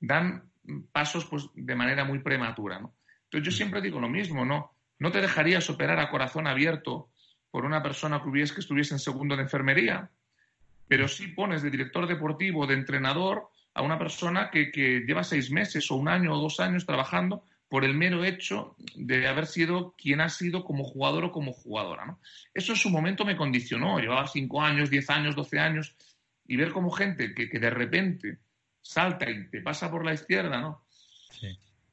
[0.00, 0.50] dan
[0.92, 2.78] pasos pues, de manera muy prematura.
[2.78, 2.94] ¿no?
[3.24, 4.72] Entonces yo siempre digo lo mismo, ¿no?
[4.98, 7.10] No te dejarías operar a corazón abierto
[7.50, 10.10] por una persona que, hubiese, que estuviese en segundo de enfermería,
[10.88, 15.50] pero sí pones de director deportivo, de entrenador, a una persona que, que lleva seis
[15.50, 19.94] meses o un año o dos años trabajando por el mero hecho de haber sido
[19.96, 22.06] quien ha sido como jugador o como jugadora.
[22.06, 22.20] ¿no?
[22.54, 23.98] Eso en su momento me condicionó.
[23.98, 25.94] Llevaba cinco años, diez años, doce años,
[26.46, 28.38] y ver como gente que, de repente
[28.80, 30.84] salta y te pasa por la izquierda, ¿no?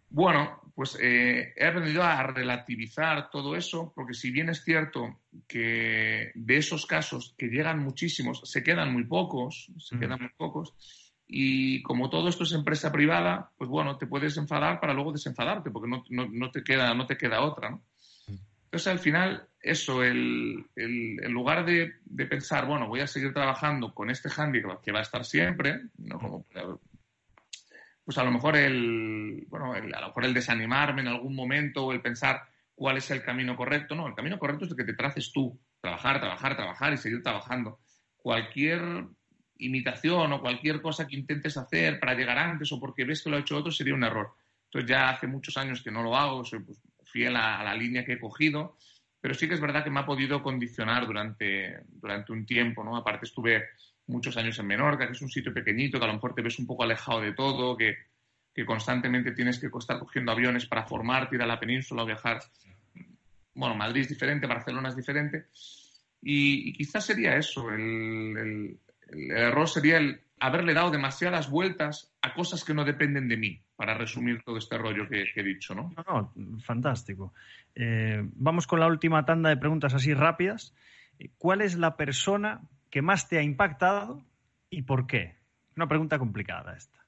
[0.10, 6.32] Bueno, pues eh, he aprendido a relativizar todo eso, porque si bien es cierto que
[6.36, 10.74] de esos casos que llegan muchísimos, se quedan muy pocos, se quedan muy pocos,
[11.28, 15.72] y como todo esto es empresa privada, pues bueno, te puedes enfadar para luego desenfadarte,
[15.72, 17.72] porque no, no, te, queda, no te queda otra.
[17.72, 17.84] ¿no?
[18.66, 23.34] Entonces, al final, eso, el, el en lugar de, de, pensar, bueno, voy a seguir
[23.34, 26.20] trabajando con este handicap que va a estar siempre, ¿no?
[26.20, 26.46] como,
[28.04, 31.92] pues a lo mejor el, bueno, a lo mejor el desanimarme en algún momento o
[31.92, 32.44] el pensar
[32.76, 33.96] cuál es el camino correcto.
[33.96, 35.60] No, el camino correcto es el que te traces tú.
[35.82, 37.80] Trabajar, trabajar, trabajar y seguir trabajando.
[38.16, 39.08] Cualquier
[39.58, 43.38] imitación o cualquier cosa que intentes hacer para llegar antes o porque ves que lo
[43.38, 44.34] ha hecho otro sería un error.
[44.66, 48.04] Entonces ya hace muchos años que no lo hago, soy pues, fiel a, la línea
[48.04, 48.78] que he cogido,
[49.22, 52.98] pero sí que es verdad que me ha podido condicionar durante, durante un tiempo, ¿no?
[52.98, 53.64] Aparte estuve
[54.08, 56.60] muchos años en Menorca, que es un sitio pequeñito, que a lo mejor te ves
[56.60, 57.96] un poco alejado de todo, que,
[58.66, 62.40] constantemente tienes que estar cogiendo aviones para formarte, ir a la península o viajar.
[63.54, 65.48] Bueno, Madrid es diferente, Barcelona es diferente.
[66.22, 68.80] Y, quizás sería eso, el, el,
[69.12, 73.94] error sería el haberle dado demasiadas vueltas a cosas que no dependen de mí, para
[73.94, 75.94] resumir todo este rollo que, he dicho, ¿no?
[76.08, 77.34] No, fantástico.
[77.74, 80.74] Eh, vamos con la última tanda de preguntas así rápidas.
[81.38, 84.24] ¿Cuál es la persona que más te ha impactado
[84.70, 85.36] y por qué?
[85.76, 87.00] Una pregunta complicada esta.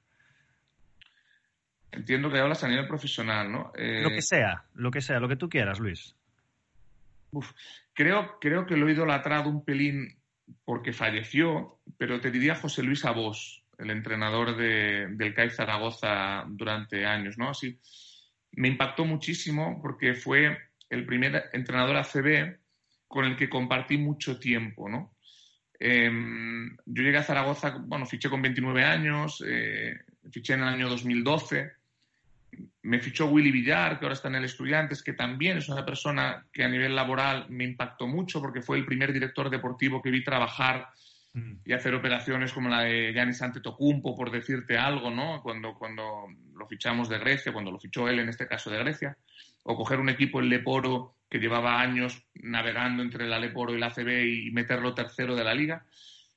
[1.90, 3.72] Entiendo que hablas a nivel profesional, ¿no?
[3.74, 6.14] Eh, lo que sea, lo que sea, lo que tú quieras, Luis.
[7.94, 10.17] creo, creo que lo he idolatrado un pelín
[10.64, 17.38] porque falleció, pero te diría José Luis Abos, el entrenador del CAI Zaragoza durante años,
[17.38, 17.50] ¿no?
[17.50, 17.78] Así,
[18.52, 20.58] me impactó muchísimo porque fue
[20.90, 22.58] el primer entrenador ACB
[23.06, 25.14] con el que compartí mucho tiempo, ¿no?
[25.78, 29.96] Em, yo llegué a Zaragoza, bueno, fiché con 29 años, eh,
[30.30, 31.77] fiché en el año 2012.
[32.88, 36.46] Me fichó Willy Villar, que ahora está en el Estudiantes, que también es una persona
[36.50, 40.24] que a nivel laboral me impactó mucho porque fue el primer director deportivo que vi
[40.24, 40.88] trabajar
[41.34, 41.52] mm.
[41.66, 45.42] y hacer operaciones como la de Giannis Antetokounmpo, por decirte algo, ¿no?
[45.42, 49.18] Cuando, cuando lo fichamos de Grecia, cuando lo fichó él en este caso de Grecia,
[49.64, 53.90] o coger un equipo en Leporo que llevaba años navegando entre el Aleporo y la
[53.90, 55.84] CB y meterlo tercero de la liga.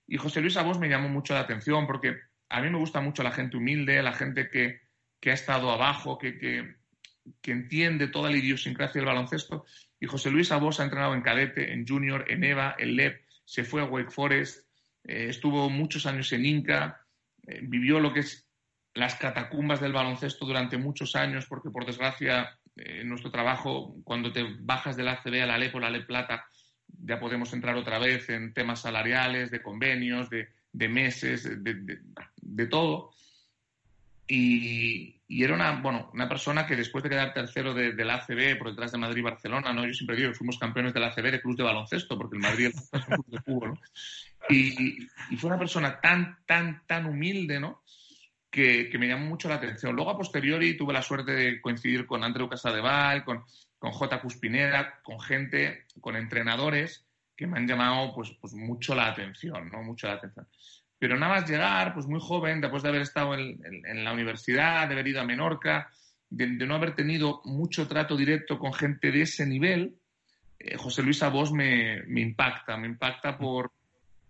[0.06, 2.18] Y José Luis Abos me llamó mucho la atención porque
[2.50, 4.82] a mí me gusta mucho la gente humilde, la gente que,
[5.30, 9.66] ha estado abajo, que, que, entiende toda la idiosincrasia del baloncesto.
[10.00, 13.64] Y José Luis Abos ha entrenado en cadete, en junior, en EVA, en LEP, se
[13.64, 14.66] fue a Wake Forest,
[15.04, 17.06] eh, estuvo muchos años en Inca,
[17.46, 18.48] eh, vivió lo que es
[18.94, 24.44] las catacumbas del baloncesto durante muchos años, porque por desgracia en nuestro trabajo, cuando te
[24.60, 26.46] bajas del ACB a la LEP o la LEP Plata,
[26.88, 30.48] ya podemos entrar otra vez en temas salariales, de convenios, de,
[30.90, 33.12] meses, de, todo.
[34.34, 38.70] Y, era una, bueno, una persona que después de quedar tercero de, del ACB por
[38.70, 39.86] detrás de Madrid y Barcelona, ¿no?
[39.86, 42.67] yo siempre digo que fuimos campeones del ACB de club de baloncesto, porque el Madrid
[42.67, 43.80] es un club de fútbol, ¿no?
[44.50, 47.82] y, y, fue una persona tan, tan, tan humilde, ¿no?
[48.52, 49.96] que, me llamó mucho la atención.
[49.96, 53.44] Luego, a posteriori, tuve la suerte de coincidir con Andreu Casadeval, con,
[53.80, 54.22] con J.
[54.22, 59.82] Cuspinera, con gente, con entrenadores que me han llamado pues, pues mucho la atención, ¿no?
[59.82, 60.48] Mucho la atención.
[61.02, 64.94] Pero nada más llegar, pues muy joven, después de haber estado en, la universidad, de
[64.94, 65.90] haber ido a Menorca,
[66.30, 69.96] de, no haber tenido mucho trato directo con gente de ese nivel,
[70.60, 73.72] eh, José Luis Abos me, me impacta, me impacta por,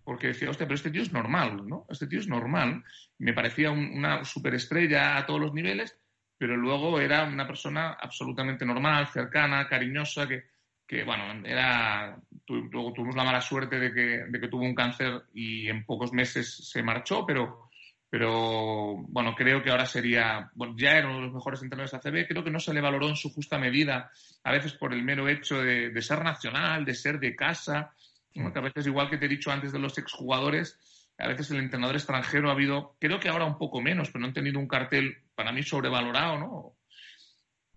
[0.02, 1.84] porque decía, hostia, pero este tío es normal, ¿no?
[1.90, 2.82] Este tío es normal.
[3.18, 5.98] Me parecía una superestrella a todos los niveles,
[6.38, 10.44] pero luego era una persona absolutamente normal, cercana, cariñosa, que,
[10.92, 12.18] que bueno, era.
[12.46, 16.12] luego tuvimos la mala suerte de que, de que tuvo un cáncer y en pocos
[16.12, 17.70] meses se marchó, pero,
[18.10, 21.96] pero bueno, creo que ahora sería, bueno, ya era uno de los mejores entrenadores de
[21.96, 24.10] ACB, creo que no se le valoró en su justa medida,
[24.44, 27.94] a veces por el mero hecho de, de ser nacional, de ser de casa,
[28.34, 30.78] porque a veces, igual que te he dicho antes de los exjugadores,
[31.16, 34.26] a veces el entrenador extranjero ha habido, creo que ahora un poco menos, pero no
[34.26, 36.74] han tenido un cartel para mí sobrevalorado, ¿no?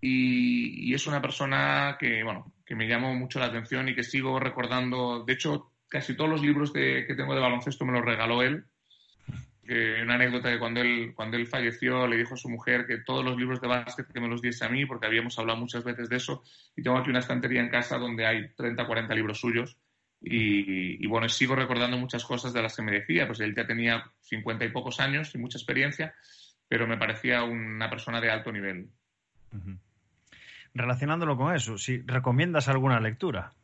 [0.00, 4.38] Y, es una persona que, bueno, que me llamó mucho la atención y que sigo
[4.38, 5.24] recordando.
[5.24, 8.64] De hecho, casi todos los libros que tengo de baloncesto me los regaló él.
[10.02, 13.24] Una anécdota que cuando él, cuando él falleció le dijo a su mujer que todos
[13.24, 16.08] los libros de básquet que me los diese a mí, porque habíamos hablado muchas veces
[16.08, 16.44] de eso,
[16.76, 19.76] y tengo aquí una estantería en casa donde hay 30, 40 libros suyos
[20.20, 24.10] y, bueno, sigo recordando muchas cosas de las que me decía, pues él ya tenía
[24.20, 26.14] cincuenta y pocos años y mucha experiencia,
[26.68, 28.88] pero me parecía una persona de alto nivel.
[30.76, 33.54] Relacionándolo con eso, si recomiendas alguna lectura.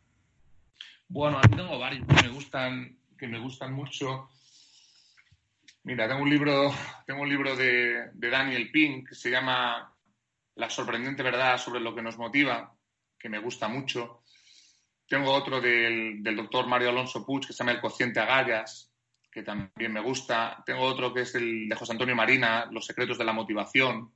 [1.08, 4.30] Bueno, a tengo varios que me gustan, que me gustan mucho.
[5.84, 6.72] Mira, tengo un libro,
[7.06, 9.94] tengo un libro de, Daniel Pink que se llama
[10.54, 12.74] La sorprendente verdad sobre lo que nos motiva,
[13.18, 14.22] que me gusta mucho.
[15.06, 18.90] Tengo otro del, doctor Mario Alonso Puig que se llama El cociente agallas,
[19.30, 20.62] que también me gusta.
[20.64, 24.10] Tengo otro que es el de José Antonio Marina, Los secretos de la motivación.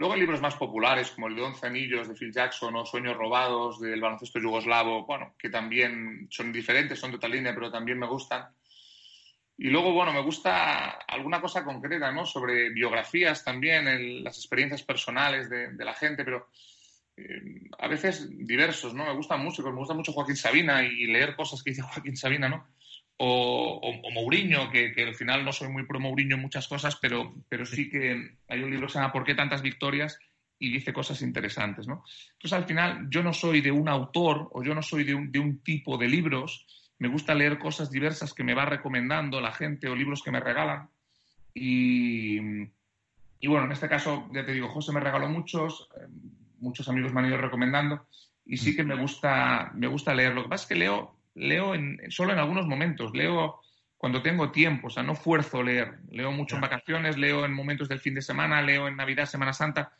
[0.00, 3.18] Luego hay libros más populares como el de Once Anillos de Phil Jackson o Sueños
[3.18, 7.98] robados del baloncesto yugoslavo, bueno, que también son diferentes, son de otra línea, pero también
[7.98, 8.48] me gustan.
[9.58, 12.24] Y luego, bueno, me gusta alguna cosa concreta, ¿no?
[12.24, 16.48] Sobre biografías también, las experiencias personales de, la gente, pero
[17.18, 19.04] eh, a veces diversos, ¿no?
[19.04, 22.48] Me gustan mucho, me gusta mucho Joaquín Sabina y leer cosas que dice Joaquín Sabina,
[22.48, 22.66] ¿no?
[23.22, 27.34] O, o, Mourinho, que, al final no soy muy pro Mourinho en muchas cosas, pero,
[27.50, 30.18] pero sí que hay un libro que se llama ¿Por qué tantas victorias?
[30.62, 32.04] y dice cosas interesantes, ¿no?
[32.32, 35.32] Entonces, al final, yo no soy de un autor o yo no soy de un,
[35.32, 36.66] de un tipo de libros,
[36.98, 40.38] me gusta leer cosas diversas que me va recomendando la gente o libros que me
[40.38, 40.90] regalan.
[41.54, 42.38] Y,
[43.40, 46.06] y bueno, en este caso, ya te digo, José me regaló muchos, eh,
[46.58, 48.06] muchos amigos me han ido recomendando
[48.44, 50.34] y sí que me gusta, me gusta leer.
[50.34, 53.60] Lo que pasa es que leo, leo en, solo en algunos momentos, leo
[53.96, 55.98] cuando tengo tiempo, o sea, no fuerzo leer.
[56.10, 59.52] Leo mucho en vacaciones, leo en momentos del fin de semana, leo en Navidad, Semana
[59.52, 59.92] Santa,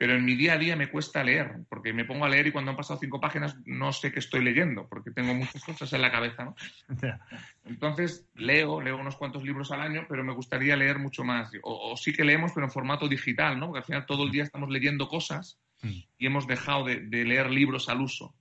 [0.00, 2.52] pero en mi día a día me cuesta leer, porque me pongo a leer y
[2.52, 6.00] cuando han pasado cinco páginas no sé qué estoy leyendo, porque tengo muchas cosas en
[6.00, 6.56] la cabeza, ¿no?
[7.64, 11.50] Entonces, leo, leo unos cuantos libros al año, pero me gustaría leer mucho más.
[11.62, 13.66] O, sí que leemos, pero en formato digital, ¿no?
[13.66, 15.98] Porque al final todo el día estamos leyendo cosas mm.
[16.16, 18.34] y hemos dejado de, leer libros al uso.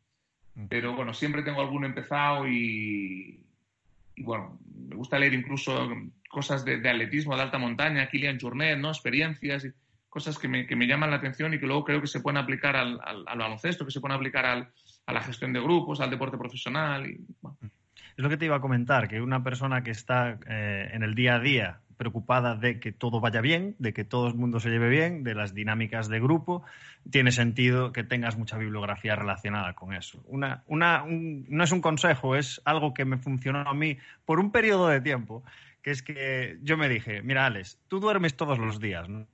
[0.67, 3.39] Pero bueno, siempre tengo alguno empezado y,
[4.17, 5.89] bueno, me gusta leer incluso
[6.30, 8.89] cosas de, atletismo, de alta montaña, Kilian Jornet, ¿no?
[8.89, 9.65] Experiencias.
[9.65, 9.72] Y,
[10.10, 12.38] cosas que me, que me, llaman la atención y que luego creo que se pueden
[12.38, 14.69] aplicar al, al, baloncesto, que se pueden aplicar al,
[15.06, 17.08] a la gestión de grupos, al deporte profesional.
[17.08, 17.22] Y,
[18.17, 21.15] Es lo que te iba a comentar, que una persona que está eh, en el
[21.15, 24.69] día a día preocupada de que todo vaya bien, de que todo el mundo se
[24.69, 26.63] lleve bien, de las dinámicas de grupo,
[27.12, 30.23] tiene sentido que tengas mucha bibliografía relacionada con eso.
[30.25, 34.49] Una, una, no es un consejo, es algo que me funcionó a mí por un
[34.53, 35.43] periodo de tiempo,
[35.81, 39.27] que es que yo me dije, mira, Alex, tú duermes todos los días, me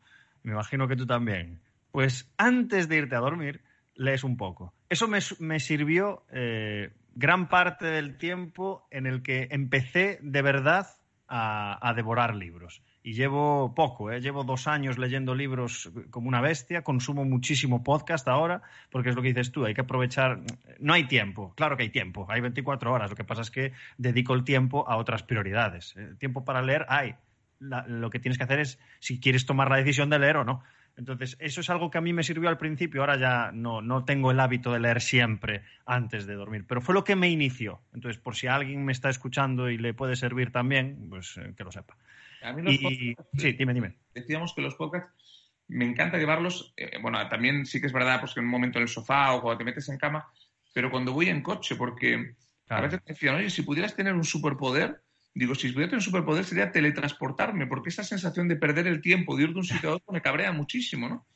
[0.43, 1.59] imagino que tú también,
[1.91, 3.61] pues antes de irte a dormir,
[3.93, 4.73] lees un poco.
[4.89, 10.87] Eso me, sirvió eh, gran parte del tiempo en el que empecé de verdad
[11.27, 12.81] a, devorar libros.
[13.03, 14.19] Y llevo poco, ¿eh?
[14.21, 18.61] llevo dos años leyendo libros como una bestia, consumo muchísimo podcast ahora,
[18.91, 20.41] porque es lo que dices tú, hay que aprovechar,
[20.79, 23.73] no hay tiempo, claro que hay tiempo, hay 24 horas, lo que pasa es que
[23.97, 25.95] dedico el tiempo a otras prioridades.
[25.95, 27.15] El tiempo para leer hay,
[27.59, 30.63] lo que tienes que hacer es si quieres tomar la decisión de leer o no.
[30.97, 34.05] Entonces, eso es algo que a mí me sirvió al principio, ahora ya no, no
[34.05, 37.81] tengo el hábito de leer siempre antes de dormir, pero fue lo que me inició.
[37.93, 41.63] Entonces, por si alguien me está escuchando y le puede servir también, pues eh, que
[41.63, 41.97] lo sepa.
[42.41, 43.95] A mí los sí, dime, dime.
[44.13, 48.33] Decíamos que los podcasts me encanta llevarlos, eh, bueno, también sí que es verdad, pues
[48.33, 50.31] que en un momento en el sofá o cuando te metes en cama,
[50.73, 52.35] pero cuando voy en coche, porque
[52.69, 55.01] a veces me decían, oye, si pudieras tener un superpoder,
[55.37, 59.35] Digo, si pudiera tener un superpoder sería teletransportarme, porque esa sensación de perder el tiempo,
[59.35, 61.27] de ir de un sitio a otro, me cabrea muchísimo, ¿no?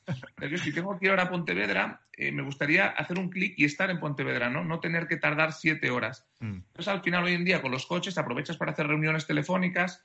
[0.57, 3.89] si tengo que ir ahora a Pontevedra, eh, me gustaría hacer un clic y estar
[3.89, 4.63] en Pontevedra, ¿no?
[4.63, 6.25] No tener que tardar siete horas.
[6.39, 6.61] Mm.
[6.67, 10.01] Entonces, al final, hoy en día, con los coches, aprovechas para hacer reuniones telefónicas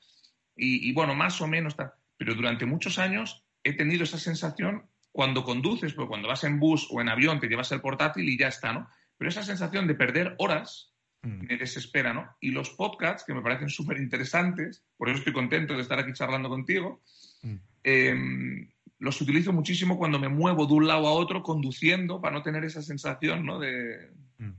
[0.56, 1.76] y, bueno, más o menos.
[2.16, 6.88] Pero durante muchos años he tenido esa sensación cuando conduces, porque cuando vas en bus
[6.90, 8.88] o en avión te llevas el portátil y ya está, ¿no?
[9.16, 10.93] Pero esa sensación de perder horas.
[11.24, 12.36] Me desespera, ¿no?
[12.40, 16.12] Y los podcasts, que me parecen súper interesantes, por eso estoy contento de estar aquí
[16.12, 17.00] charlando contigo,
[17.42, 17.54] mm.
[17.82, 22.42] em, los utilizo muchísimo cuando me muevo de un lado a otro conduciendo para no
[22.42, 23.58] tener esa sensación, ¿no?
[23.58, 24.50] De, mm.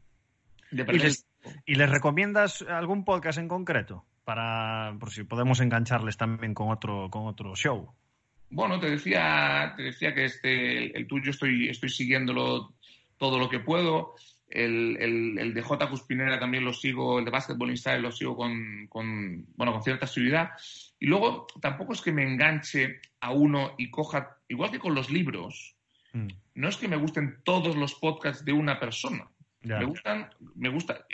[0.71, 1.27] ¿Y, les,
[1.65, 4.05] ¿Y les recomiendas algún podcast en concreto?
[4.23, 7.93] Para, por si podemos engancharles también con otro, con otro show.
[8.49, 12.73] Bueno, te decía, te decía que este, el, tuyo estoy, estoy siguiéndolo
[13.17, 14.15] todo lo que puedo.
[14.55, 14.97] El,
[15.37, 15.89] el, de J.
[15.89, 20.05] Cuspinera también lo sigo, el de Basketball Inside lo sigo con, con, bueno, con cierta
[20.05, 20.51] asiduidad.
[20.99, 25.09] Y luego tampoco es que me enganche a uno y coja, igual que con los
[25.09, 25.75] libros,
[26.13, 26.27] mm.
[26.55, 29.27] no es que me gusten todos los podcasts de una persona.
[29.65, 31.05] Me gustan, me gusta.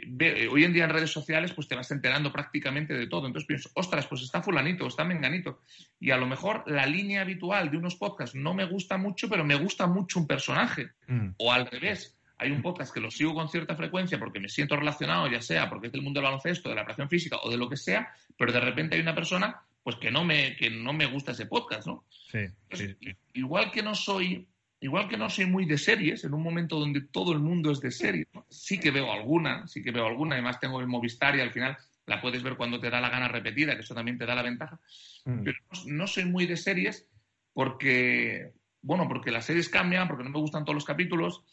[0.52, 3.28] hoy en día en redes sociales, pues te vas enterando prácticamente de todo.
[3.28, 5.62] Entonces pienso, ostras, pues está fulanito, está menganito.
[6.00, 9.46] Y a lo mejor la línea habitual de unos podcasts no me gusta mucho, pero
[9.46, 10.92] me gusta mucho un personaje.
[11.08, 11.30] Mm.
[11.38, 14.76] O al revés hay un podcast que lo sigo con cierta frecuencia porque me siento
[14.76, 17.58] relacionado, ya sea porque es del mundo del baloncesto, de la operación física o de
[17.58, 20.92] lo que sea, pero de repente hay una persona pues que no me, que no
[20.92, 22.04] me gusta ese podcast, ¿no?
[22.10, 22.96] Sí, sí,
[23.34, 24.48] Igual que no soy,
[24.80, 27.80] igual que no soy muy de series, en un momento donde todo el mundo es
[27.80, 31.42] de series, sí que veo alguna, sí que veo alguna, además tengo el Movistar y
[31.42, 31.78] al final
[32.08, 34.42] la puedes ver cuando te da la gana repetida, que eso también te da la
[34.42, 34.80] ventaja.
[35.26, 35.44] Mm.
[35.44, 37.08] Pero no soy muy de series
[37.54, 41.44] porque, bueno, porque las series cambian, porque no me gustan todos los capítulos,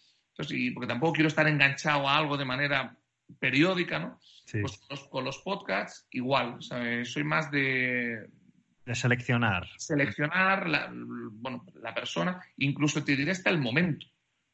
[0.74, 2.96] porque tampoco quiero estar enganchado a algo de manera
[3.38, 4.18] periódica, ¿no?
[4.50, 4.80] Pues
[5.10, 8.28] con los, podcasts igual, soy más de...
[8.86, 9.68] De seleccionar.
[9.76, 14.06] Seleccionar la, bueno, la persona, incluso te diré hasta el momento.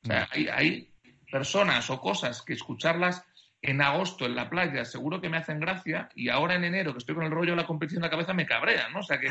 [0.02, 0.28] O sea, mm.
[0.32, 0.90] hay, hay,
[1.30, 3.24] personas o cosas que escucharlas
[3.60, 6.98] en agosto en la playa seguro que me hacen gracia y ahora en enero que
[6.98, 9.00] estoy con el rollo de la competición en la cabeza me cabrea, ¿no?
[9.00, 9.28] O sea que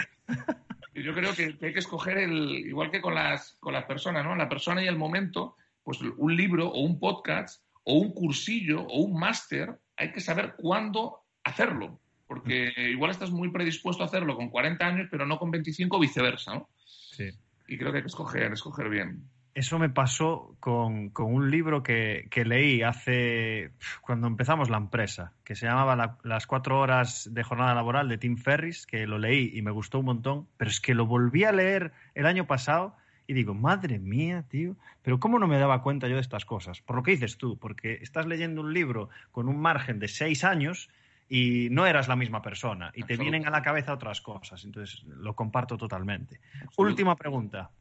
[1.01, 4.36] yo creo que, hay que escoger el, igual que con las, con las personas, ¿no?
[4.36, 9.02] La persona y el momento, pues un libro o un podcast o un cursillo o
[9.02, 14.50] un máster, hay que saber cuándo hacerlo, porque igual estás muy predispuesto a hacerlo con
[14.50, 16.70] 40 años, pero no con 25 o viceversa, ¿no?
[16.86, 17.30] Sí.
[17.68, 22.28] Y creo que hay que escoger, escoger bien eso me pasó con, un libro que,
[22.46, 23.72] leí hace
[24.02, 28.38] cuando empezamos la empresa, que se llamaba Las cuatro horas de jornada laboral de Tim
[28.38, 31.52] Ferris, que lo leí y me gustó un montón, pero es que lo volví a
[31.52, 32.96] leer el año pasado
[33.28, 36.82] y digo, madre mía, tío, pero ¿cómo no me daba cuenta yo de estas cosas?
[36.82, 40.43] Por lo que dices tú, porque estás leyendo un libro con un margen de seis
[40.43, 40.89] años
[41.30, 44.63] y no eras la misma persona y te vienen a la cabeza otras cosas.
[44.65, 46.39] Entonces, lo comparto totalmente.
[46.78, 47.71] Última pregunta.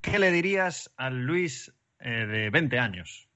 [0.00, 3.28] ¿Qué le dirías al Luis eh, de 20 años?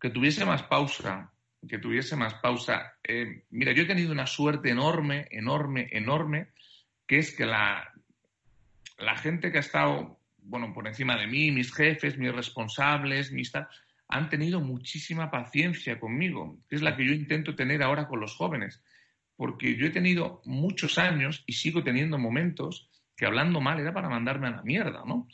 [0.00, 1.32] Que tuviese más pausa,
[1.66, 2.94] que tuviese más pausa.
[3.02, 6.48] Eh, mira, yo he tenido una suerte enorme, enorme, enorme,
[7.06, 7.92] que es que la,
[8.98, 13.52] la gente que ha estado, bueno, por encima de mí, mis jefes, mis responsables, mis
[14.08, 18.34] han tenido muchísima paciencia conmigo, que es la que yo intento tener ahora con los
[18.34, 18.82] jóvenes,
[19.36, 24.08] porque yo he tenido muchos años y sigo teniendo momentos que hablando mal era para
[24.08, 25.28] mandarme a la mierda, ¿no?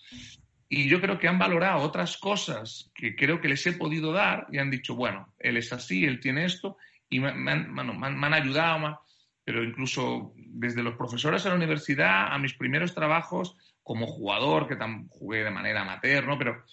[0.68, 4.46] Y yo creo que han valorado otras cosas que creo que les he podido dar
[4.50, 6.76] y han dicho, bueno, él es así, él tiene esto,
[7.08, 9.00] y me, han, ayudado,
[9.44, 14.76] pero incluso desde los profesores a la universidad, a mis primeros trabajos como jugador, que
[14.76, 16.38] tan, jugué de manera amateur, ¿no?
[16.38, 16.64] Pero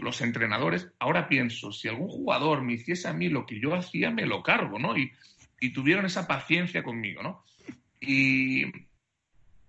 [0.00, 4.10] los entrenadores, ahora pienso, si algún jugador me hiciese a mí lo que yo hacía,
[4.10, 4.96] me lo cargo, ¿no?
[4.96, 5.12] Y,
[5.60, 7.44] y tuvieron esa paciencia conmigo, ¿no?
[8.00, 8.64] Y,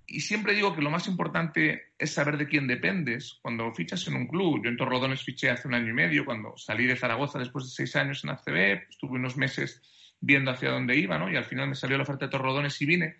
[0.05, 3.39] y siempre digo que lo más importante es saber de quién dependes.
[3.41, 6.55] Cuando fichas en un club, yo en Torrodones fiché hace un año y medio, cuando
[6.57, 9.81] salí de Zaragoza después de seis años en ACB, estuve unos meses
[10.21, 11.29] viendo hacia dónde iba, ¿no?
[11.29, 13.17] Y al final me salió la oferta de Torrodones y vine.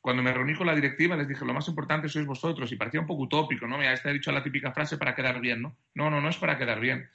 [0.00, 3.00] Cuando me reuní con la directiva les dije, lo más importante sois vosotros, y parecía
[3.00, 3.78] un poco utópico, ¿no?
[3.78, 5.76] Me ha dicho la típica frase para quedar bien, ¿no?
[5.94, 7.08] No, no, no es para quedar bien.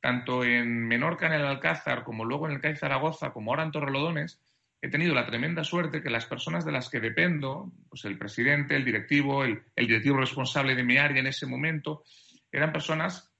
[0.00, 3.70] Tanto en Menorca, en el Alcázar, como luego en el CAI Zaragoza, como ahora en
[3.70, 4.40] Torrelodones,
[4.80, 8.76] he tenido la tremenda suerte que las personas de las que dependo, pues el presidente,
[8.76, 12.02] el directivo, el, directivo responsable de mi área en ese momento,
[12.50, 13.30] eran personas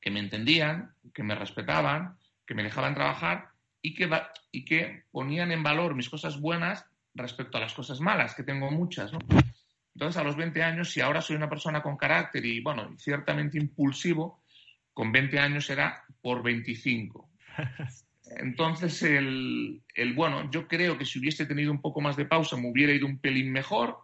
[0.00, 3.50] que me entendían, que me respetaban, que me dejaban trabajar
[3.86, 4.10] y que,
[4.50, 6.84] y que ponían en valor mis cosas buenas
[7.14, 9.12] respecto a las cosas malas, que tengo muchas.
[9.94, 13.58] Entonces, a los 20 años, si ahora soy una persona con carácter y, bueno, ciertamente
[13.58, 14.42] impulsivo,
[14.92, 17.30] con 20 años era por 25.
[18.24, 19.80] Entonces, el,
[20.16, 23.06] bueno, yo creo que si hubiese tenido un poco más de pausa me hubiera ido
[23.06, 23.98] un pelín mejor,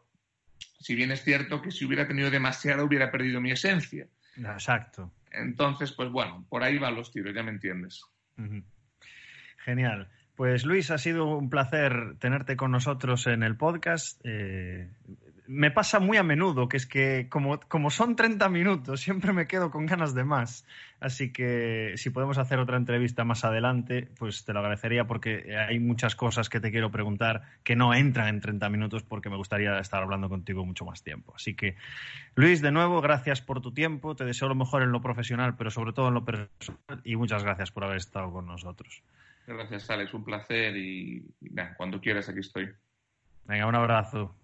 [0.79, 4.07] si bien es cierto que si hubiera tenido demasiado hubiera perdido mi esencia.
[4.37, 5.11] Exacto.
[5.33, 8.05] Entonces, pues bueno, por ahí van los tiros, ya me entiendes.
[9.65, 10.09] Genial.
[10.35, 14.21] Pues Luis, ha sido un placer tenerte con nosotros en el podcast.
[14.25, 14.89] Eh,
[15.47, 19.47] me pasa muy a menudo, que es que como, como son 30 minutos, siempre me
[19.47, 20.65] quedo con ganas de más.
[21.01, 25.79] Así que si podemos hacer otra entrevista más adelante, pues te lo agradecería porque hay
[25.79, 29.79] muchas cosas que te quiero preguntar que no entran en 30 minutos porque me gustaría
[29.79, 31.35] estar hablando contigo mucho más tiempo.
[31.37, 31.77] Así que,
[32.35, 34.17] Luis, de nuevo, gracias por tu tiempo.
[34.17, 37.01] Te deseo lo mejor en lo profesional, pero sobre todo en lo personal.
[37.05, 39.03] Y muchas gracias por haber estado con nosotros.
[39.47, 40.15] Gracias, Alex.
[40.15, 42.73] Un placer y, y cuando quieras aquí estoy.
[43.45, 44.37] Venga, un abrazo.